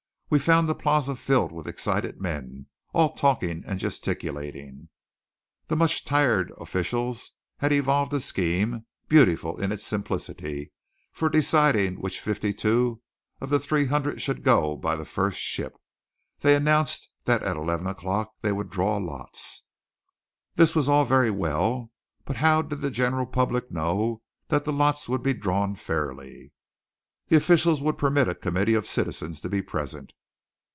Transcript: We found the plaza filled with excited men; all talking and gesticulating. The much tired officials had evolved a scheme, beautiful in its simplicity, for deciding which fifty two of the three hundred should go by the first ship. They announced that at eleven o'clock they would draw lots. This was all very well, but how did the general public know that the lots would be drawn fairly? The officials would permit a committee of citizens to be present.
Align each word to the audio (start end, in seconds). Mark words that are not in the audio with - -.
We 0.31 0.39
found 0.39 0.69
the 0.69 0.75
plaza 0.75 1.17
filled 1.17 1.51
with 1.51 1.67
excited 1.67 2.21
men; 2.21 2.67
all 2.93 3.11
talking 3.11 3.65
and 3.67 3.77
gesticulating. 3.77 4.87
The 5.67 5.75
much 5.75 6.05
tired 6.05 6.53
officials 6.57 7.33
had 7.57 7.73
evolved 7.73 8.13
a 8.13 8.21
scheme, 8.21 8.85
beautiful 9.09 9.59
in 9.59 9.73
its 9.73 9.85
simplicity, 9.85 10.71
for 11.11 11.27
deciding 11.27 11.95
which 11.97 12.21
fifty 12.21 12.53
two 12.53 13.01
of 13.41 13.49
the 13.49 13.59
three 13.59 13.87
hundred 13.87 14.21
should 14.21 14.41
go 14.41 14.77
by 14.77 14.95
the 14.95 15.03
first 15.03 15.37
ship. 15.37 15.75
They 16.39 16.55
announced 16.55 17.09
that 17.25 17.43
at 17.43 17.57
eleven 17.57 17.85
o'clock 17.87 18.31
they 18.41 18.53
would 18.53 18.69
draw 18.69 18.95
lots. 18.99 19.63
This 20.55 20.73
was 20.73 20.87
all 20.87 21.03
very 21.03 21.29
well, 21.29 21.91
but 22.23 22.37
how 22.37 22.61
did 22.61 22.79
the 22.79 22.89
general 22.89 23.25
public 23.25 23.69
know 23.69 24.21
that 24.47 24.63
the 24.63 24.71
lots 24.71 25.09
would 25.09 25.23
be 25.23 25.33
drawn 25.33 25.75
fairly? 25.75 26.53
The 27.27 27.35
officials 27.35 27.81
would 27.81 27.97
permit 27.97 28.29
a 28.29 28.35
committee 28.35 28.75
of 28.75 28.87
citizens 28.87 29.41
to 29.41 29.49
be 29.49 29.61
present. 29.61 30.13